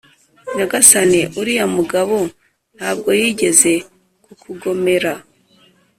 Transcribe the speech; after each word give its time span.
nyagasani 0.55 1.21
uriya 1.39 1.65
mugabo 1.75 2.17
nta 2.75 2.89
bwo 2.97 3.11
yigeze 3.19 3.71
kukugomera 4.23 5.13